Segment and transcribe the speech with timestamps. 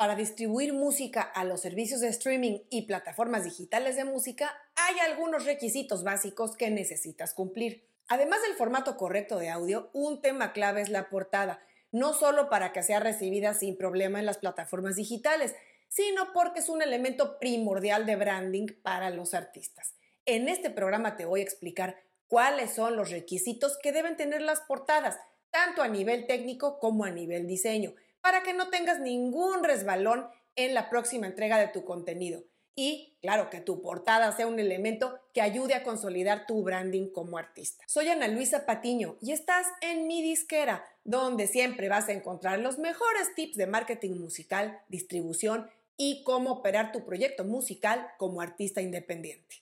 [0.00, 5.44] Para distribuir música a los servicios de streaming y plataformas digitales de música, hay algunos
[5.44, 7.86] requisitos básicos que necesitas cumplir.
[8.08, 11.60] Además del formato correcto de audio, un tema clave es la portada,
[11.92, 15.54] no solo para que sea recibida sin problema en las plataformas digitales,
[15.88, 19.96] sino porque es un elemento primordial de branding para los artistas.
[20.24, 24.62] En este programa te voy a explicar cuáles son los requisitos que deben tener las
[24.62, 25.18] portadas,
[25.50, 30.26] tanto a nivel técnico como a nivel diseño para que no tengas ningún resbalón
[30.56, 32.42] en la próxima entrega de tu contenido.
[32.76, 37.36] Y claro, que tu portada sea un elemento que ayude a consolidar tu branding como
[37.36, 37.84] artista.
[37.86, 42.78] Soy Ana Luisa Patiño y estás en mi disquera, donde siempre vas a encontrar los
[42.78, 49.56] mejores tips de marketing musical, distribución y cómo operar tu proyecto musical como artista independiente.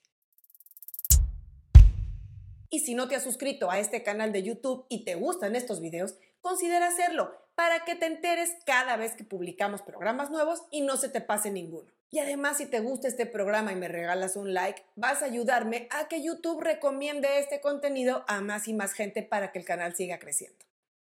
[2.70, 5.80] Y si no te has suscrito a este canal de YouTube y te gustan estos
[5.80, 10.96] videos, considera hacerlo para que te enteres cada vez que publicamos programas nuevos y no
[10.96, 11.90] se te pase ninguno.
[12.08, 15.88] Y además, si te gusta este programa y me regalas un like, vas a ayudarme
[15.90, 19.96] a que YouTube recomiende este contenido a más y más gente para que el canal
[19.96, 20.64] siga creciendo.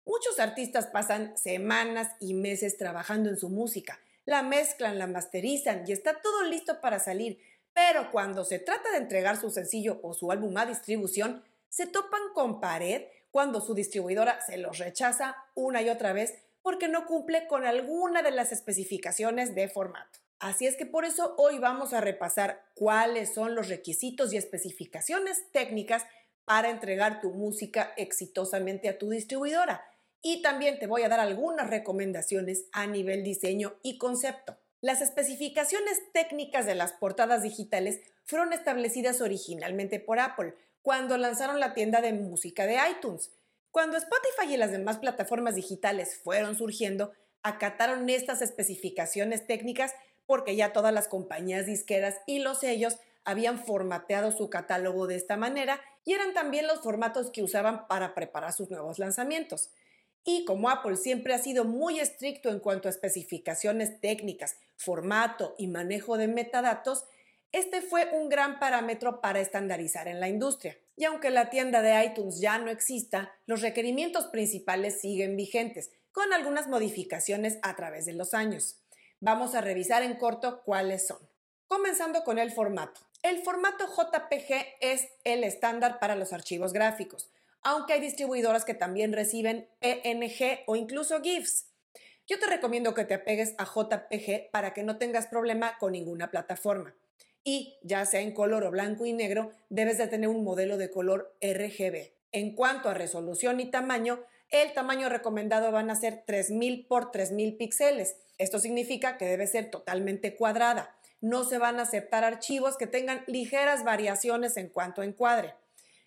[0.06, 5.92] Muchos artistas pasan semanas y meses trabajando en su música, la mezclan, la masterizan y
[5.92, 7.38] está todo listo para salir,
[7.74, 12.22] pero cuando se trata de entregar su sencillo o su álbum a distribución, se topan
[12.32, 17.46] con pared cuando su distribuidora se los rechaza una y otra vez porque no cumple
[17.46, 20.18] con alguna de las especificaciones de formato.
[20.38, 25.50] Así es que por eso hoy vamos a repasar cuáles son los requisitos y especificaciones
[25.50, 26.04] técnicas
[26.44, 29.84] para entregar tu música exitosamente a tu distribuidora.
[30.22, 34.56] Y también te voy a dar algunas recomendaciones a nivel diseño y concepto.
[34.80, 40.54] Las especificaciones técnicas de las portadas digitales fueron establecidas originalmente por Apple,
[40.88, 43.30] cuando lanzaron la tienda de música de iTunes.
[43.70, 49.92] Cuando Spotify y las demás plataformas digitales fueron surgiendo, acataron estas especificaciones técnicas
[50.24, 55.36] porque ya todas las compañías disqueras y los sellos habían formateado su catálogo de esta
[55.36, 59.68] manera y eran también los formatos que usaban para preparar sus nuevos lanzamientos.
[60.24, 65.66] Y como Apple siempre ha sido muy estricto en cuanto a especificaciones técnicas, formato y
[65.66, 67.04] manejo de metadatos,
[67.52, 70.76] este fue un gran parámetro para estandarizar en la industria.
[70.96, 76.32] Y aunque la tienda de iTunes ya no exista, los requerimientos principales siguen vigentes, con
[76.34, 78.82] algunas modificaciones a través de los años.
[79.20, 81.18] Vamos a revisar en corto cuáles son.
[81.68, 83.00] Comenzando con el formato.
[83.22, 87.30] El formato JPG es el estándar para los archivos gráficos,
[87.62, 91.66] aunque hay distribuidoras que también reciben PNG o incluso GIFs.
[92.26, 96.30] Yo te recomiendo que te apegues a JPG para que no tengas problema con ninguna
[96.30, 96.94] plataforma
[97.48, 100.90] y ya sea en color o blanco y negro, debes de tener un modelo de
[100.90, 102.12] color RGB.
[102.30, 104.20] En cuanto a resolución y tamaño,
[104.50, 108.16] el tamaño recomendado van a ser 3000 por 3000 píxeles.
[108.36, 110.94] Esto significa que debe ser totalmente cuadrada.
[111.22, 115.54] No se van a aceptar archivos que tengan ligeras variaciones en cuanto a encuadre.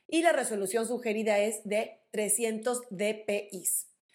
[0.08, 3.64] Y la resolución sugerida es de 300 dpi.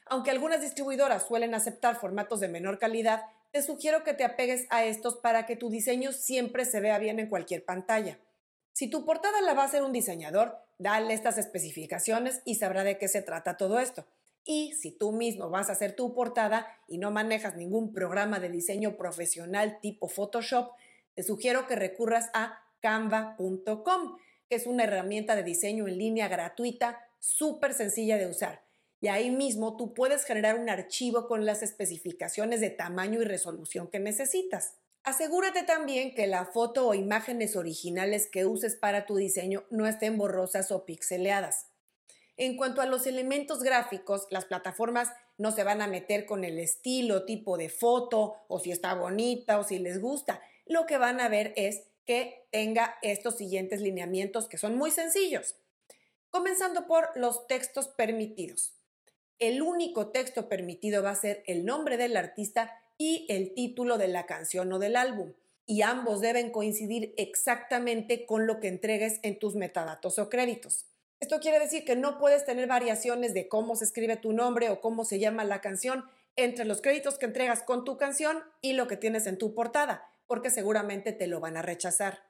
[0.06, 3.24] Aunque algunas distribuidoras suelen aceptar formatos de menor calidad,
[3.56, 7.18] te sugiero que te apegues a estos para que tu diseño siempre se vea bien
[7.18, 8.18] en cualquier pantalla.
[8.74, 12.98] Si tu portada la va a hacer un diseñador, dale estas especificaciones y sabrá de
[12.98, 14.04] qué se trata todo esto.
[14.44, 18.50] Y si tú mismo vas a hacer tu portada y no manejas ningún programa de
[18.50, 20.72] diseño profesional tipo Photoshop,
[21.14, 24.18] te sugiero que recurras a canva.com,
[24.50, 28.65] que es una herramienta de diseño en línea gratuita súper sencilla de usar
[29.00, 33.88] y ahí mismo tú puedes generar un archivo con las especificaciones de tamaño y resolución
[33.88, 34.74] que necesitas.
[35.04, 40.18] Asegúrate también que la foto o imágenes originales que uses para tu diseño no estén
[40.18, 41.66] borrosas o pixeleadas.
[42.38, 46.58] En cuanto a los elementos gráficos, las plataformas no se van a meter con el
[46.58, 50.40] estilo, tipo de foto, o si está bonita o si les gusta.
[50.66, 55.54] Lo que van a ver es que tenga estos siguientes lineamientos que son muy sencillos.
[56.30, 58.75] Comenzando por los textos permitidos
[59.38, 64.08] el único texto permitido va a ser el nombre del artista y el título de
[64.08, 65.32] la canción o del álbum.
[65.66, 70.86] Y ambos deben coincidir exactamente con lo que entregues en tus metadatos o créditos.
[71.18, 74.80] Esto quiere decir que no puedes tener variaciones de cómo se escribe tu nombre o
[74.80, 76.04] cómo se llama la canción
[76.36, 80.08] entre los créditos que entregas con tu canción y lo que tienes en tu portada,
[80.26, 82.25] porque seguramente te lo van a rechazar.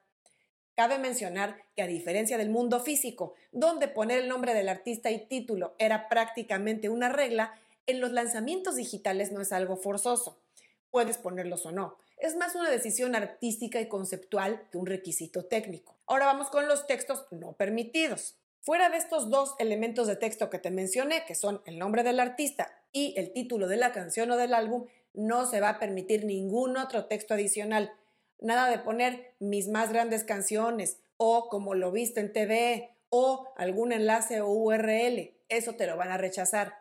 [0.77, 5.25] Cabe mencionar que a diferencia del mundo físico, donde poner el nombre del artista y
[5.25, 10.37] título era prácticamente una regla, en los lanzamientos digitales no es algo forzoso.
[10.91, 11.97] Puedes ponerlos o no.
[12.17, 15.95] Es más una decisión artística y conceptual que un requisito técnico.
[16.05, 18.35] Ahora vamos con los textos no permitidos.
[18.59, 22.19] Fuera de estos dos elementos de texto que te mencioné, que son el nombre del
[22.19, 24.85] artista y el título de la canción o del álbum,
[25.15, 27.91] no se va a permitir ningún otro texto adicional.
[28.39, 33.91] Nada de poner mis más grandes canciones o como lo viste en TV o algún
[33.91, 35.33] enlace o URL.
[35.49, 36.75] Eso te lo van a rechazar.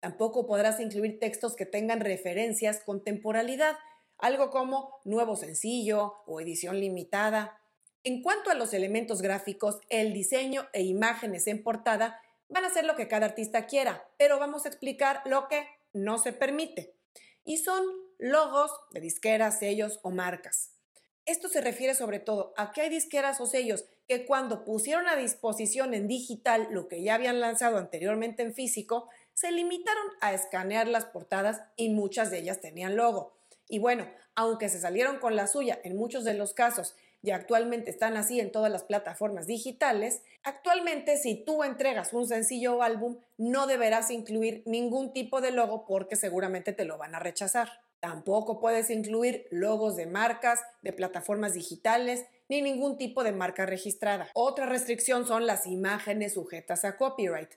[0.00, 3.76] Tampoco podrás incluir textos que tengan referencias con temporalidad,
[4.18, 7.60] algo como nuevo sencillo o edición limitada.
[8.04, 12.84] En cuanto a los elementos gráficos, el diseño e imágenes en portada van a ser
[12.84, 16.94] lo que cada artista quiera, pero vamos a explicar lo que no se permite.
[17.44, 17.84] Y son
[18.18, 20.75] logos de disqueras, sellos o marcas.
[21.26, 25.16] Esto se refiere sobre todo a que hay disqueras o sellos que cuando pusieron a
[25.16, 30.86] disposición en digital lo que ya habían lanzado anteriormente en físico, se limitaron a escanear
[30.86, 33.36] las portadas y muchas de ellas tenían logo.
[33.68, 37.90] Y bueno, aunque se salieron con la suya en muchos de los casos y actualmente
[37.90, 43.18] están así en todas las plataformas digitales, actualmente si tú entregas un sencillo o álbum
[43.36, 47.68] no deberás incluir ningún tipo de logo porque seguramente te lo van a rechazar.
[48.06, 54.28] Tampoco puedes incluir logos de marcas, de plataformas digitales, ni ningún tipo de marca registrada.
[54.32, 57.48] Otra restricción son las imágenes sujetas a copyright,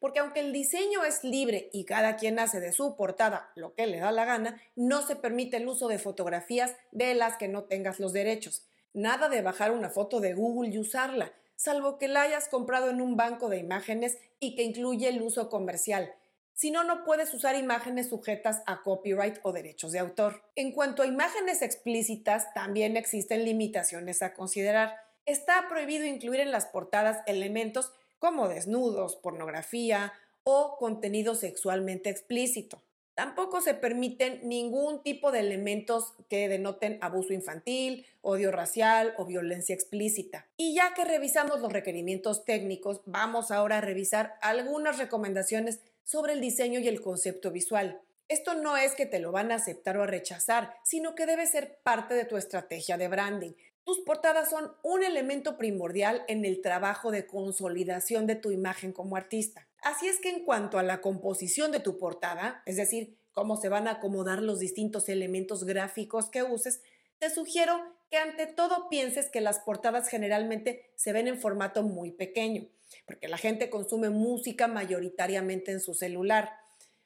[0.00, 3.86] porque aunque el diseño es libre y cada quien hace de su portada lo que
[3.86, 7.64] le da la gana, no se permite el uso de fotografías de las que no
[7.64, 8.66] tengas los derechos.
[8.92, 13.00] Nada de bajar una foto de Google y usarla, salvo que la hayas comprado en
[13.00, 16.12] un banco de imágenes y que incluye el uso comercial.
[16.54, 20.44] Si no, no puedes usar imágenes sujetas a copyright o derechos de autor.
[20.54, 24.96] En cuanto a imágenes explícitas, también existen limitaciones a considerar.
[25.26, 30.12] Está prohibido incluir en las portadas elementos como desnudos, pornografía
[30.44, 32.80] o contenido sexualmente explícito.
[33.14, 39.74] Tampoco se permiten ningún tipo de elementos que denoten abuso infantil, odio racial o violencia
[39.74, 40.46] explícita.
[40.56, 46.40] Y ya que revisamos los requerimientos técnicos, vamos ahora a revisar algunas recomendaciones sobre el
[46.40, 48.00] diseño y el concepto visual.
[48.28, 51.46] Esto no es que te lo van a aceptar o a rechazar, sino que debe
[51.46, 53.52] ser parte de tu estrategia de branding.
[53.84, 59.16] Tus portadas son un elemento primordial en el trabajo de consolidación de tu imagen como
[59.16, 59.68] artista.
[59.82, 63.68] Así es que en cuanto a la composición de tu portada, es decir, cómo se
[63.68, 66.80] van a acomodar los distintos elementos gráficos que uses,
[67.18, 67.78] te sugiero
[68.10, 72.66] que ante todo pienses que las portadas generalmente se ven en formato muy pequeño,
[73.06, 76.50] porque la gente consume música mayoritariamente en su celular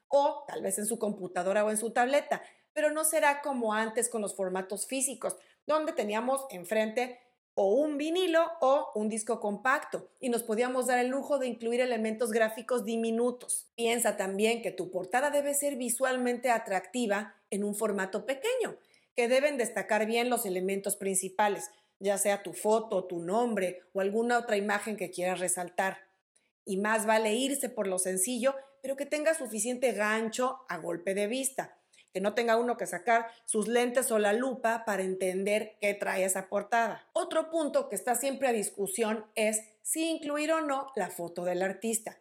[0.08, 2.42] o tal vez en su computadora o en su tableta,
[2.72, 5.36] pero no será como antes con los formatos físicos,
[5.66, 7.20] donde teníamos enfrente
[7.60, 11.80] o un vinilo o un disco compacto y nos podíamos dar el lujo de incluir
[11.80, 13.66] elementos gráficos diminutos.
[13.74, 18.76] Piensa también que tu portada debe ser visualmente atractiva en un formato pequeño,
[19.16, 24.38] que deben destacar bien los elementos principales, ya sea tu foto, tu nombre o alguna
[24.38, 25.98] otra imagen que quieras resaltar.
[26.64, 31.26] Y más vale irse por lo sencillo, pero que tenga suficiente gancho a golpe de
[31.26, 31.78] vista
[32.12, 36.24] que no tenga uno que sacar sus lentes o la lupa para entender qué trae
[36.24, 37.06] esa portada.
[37.12, 41.62] Otro punto que está siempre a discusión es si incluir o no la foto del
[41.62, 42.18] artista.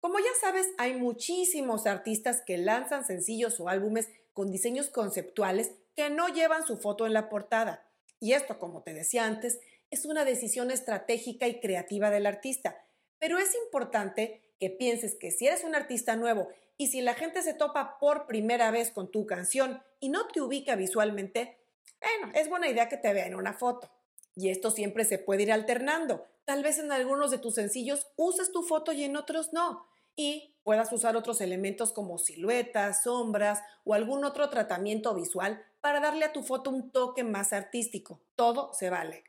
[0.00, 6.10] Como ya sabes, hay muchísimos artistas que lanzan sencillos o álbumes con diseños conceptuales que
[6.10, 7.85] no llevan su foto en la portada.
[8.20, 9.60] Y esto, como te decía antes,
[9.90, 12.76] es una decisión estratégica y creativa del artista.
[13.18, 16.48] Pero es importante que pienses que si eres un artista nuevo
[16.78, 20.40] y si la gente se topa por primera vez con tu canción y no te
[20.40, 21.58] ubica visualmente,
[22.00, 23.90] bueno, es buena idea que te vea en una foto.
[24.34, 26.26] Y esto siempre se puede ir alternando.
[26.44, 29.86] Tal vez en algunos de tus sencillos uses tu foto y en otros no.
[30.14, 36.24] Y puedas usar otros elementos como siluetas, sombras o algún otro tratamiento visual para darle
[36.24, 38.20] a tu foto un toque más artístico.
[38.34, 39.22] Todo se vale.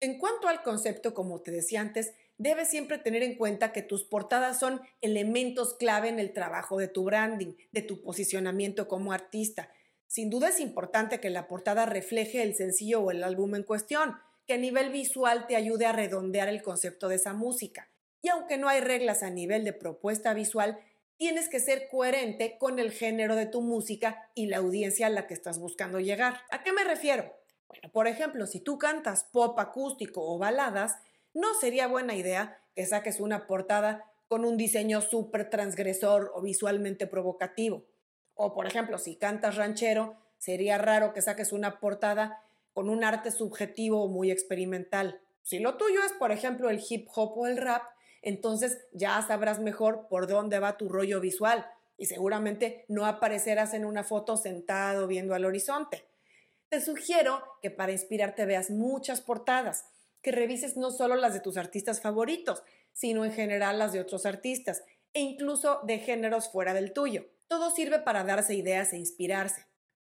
[0.00, 4.04] En cuanto al concepto, como te decía antes, debes siempre tener en cuenta que tus
[4.04, 9.70] portadas son elementos clave en el trabajo de tu branding, de tu posicionamiento como artista.
[10.06, 14.16] Sin duda es importante que la portada refleje el sencillo o el álbum en cuestión,
[14.46, 17.90] que a nivel visual te ayude a redondear el concepto de esa música.
[18.22, 20.78] Y aunque no hay reglas a nivel de propuesta visual,
[21.18, 25.26] tienes que ser coherente con el género de tu música y la audiencia a la
[25.26, 26.40] que estás buscando llegar.
[26.50, 27.34] ¿A qué me refiero?
[27.68, 30.96] Bueno, por ejemplo, si tú cantas pop acústico o baladas,
[31.34, 37.06] no sería buena idea que saques una portada con un diseño súper transgresor o visualmente
[37.06, 37.84] provocativo.
[38.34, 43.32] O, por ejemplo, si cantas ranchero, sería raro que saques una portada con un arte
[43.32, 45.20] subjetivo o muy experimental.
[45.42, 47.82] Si lo tuyo es, por ejemplo, el hip hop o el rap,
[48.28, 51.66] entonces ya sabrás mejor por dónde va tu rollo visual
[51.96, 56.04] y seguramente no aparecerás en una foto sentado viendo al horizonte.
[56.68, 59.86] Te sugiero que para inspirarte veas muchas portadas
[60.20, 64.26] que revises no solo las de tus artistas favoritos, sino en general las de otros
[64.26, 67.26] artistas e incluso de géneros fuera del tuyo.
[67.46, 69.64] Todo sirve para darse ideas e inspirarse.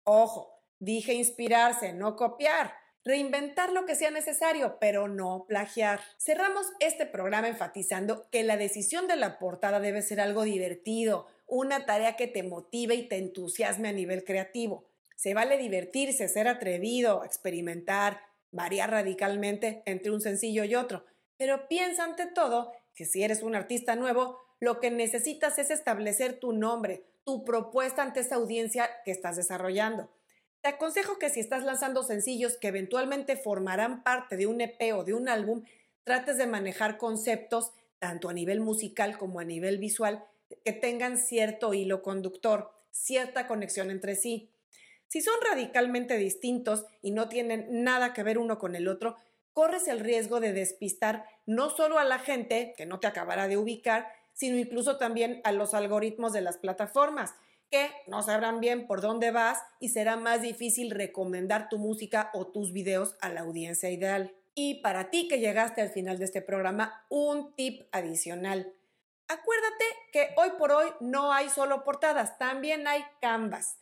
[0.04, 2.74] Ojo, dije inspirarse, no copiar.
[3.04, 6.02] Reinventar lo que sea necesario, pero no plagiar.
[6.18, 11.86] Cerramos este programa enfatizando que la decisión de la portada debe ser algo divertido, una
[11.88, 14.86] tarea que te motive y te entusiasme a nivel creativo.
[15.16, 21.06] Se vale divertirse, ser atrevido, experimentar, variar radicalmente entre un sencillo y otro,
[21.38, 26.40] pero piensa ante todo que si eres un artista nuevo, lo que necesitas es establecer
[26.40, 30.10] tu nombre, tu propuesta ante esa audiencia que estás desarrollando.
[30.62, 35.04] Te aconsejo que si estás lanzando sencillos que eventualmente formarán parte de un EP o
[35.04, 35.64] de un álbum,
[36.04, 40.24] trates de manejar conceptos, tanto a nivel musical como a nivel visual,
[40.64, 44.52] que tengan cierto hilo conductor, cierta conexión entre sí.
[45.08, 49.16] Si son radicalmente distintos y no tienen nada que ver uno con el otro,
[49.54, 53.58] corres el riesgo de despistar no solo a la gente, que no te acabará de
[53.58, 57.34] ubicar, sino incluso también a los algoritmos de las plataformas
[57.72, 62.48] que no sabrán bien por dónde vas y será más difícil recomendar tu música o
[62.48, 64.36] tus videos a la audiencia ideal.
[64.54, 68.74] Y para ti que llegaste al final de este programa, un tip adicional.
[69.30, 73.78] Acuérdate que hoy por hoy no hay solo portadas, también hay canvas.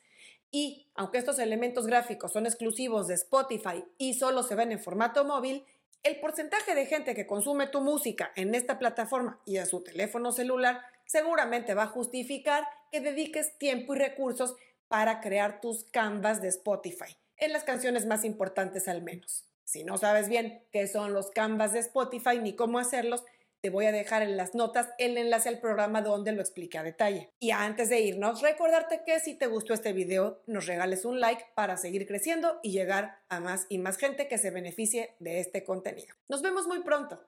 [0.52, 5.26] Y aunque estos elementos gráficos son exclusivos de Spotify y solo se ven en formato
[5.26, 5.66] móvil,
[6.04, 10.32] el porcentaje de gente que consume tu música en esta plataforma y a su teléfono
[10.32, 14.56] celular seguramente va a justificar que dediques tiempo y recursos
[14.88, 19.46] para crear tus canvas de Spotify, en las canciones más importantes al menos.
[19.64, 23.24] Si no sabes bien qué son los canvas de Spotify ni cómo hacerlos,
[23.62, 26.84] te voy a dejar en las notas el enlace al programa donde lo expliqué a
[26.84, 27.30] detalle.
[27.40, 31.44] Y antes de irnos, recordarte que si te gustó este video, nos regales un like
[31.56, 35.64] para seguir creciendo y llegar a más y más gente que se beneficie de este
[35.64, 36.16] contenido.
[36.30, 37.20] Nos vemos muy pronto.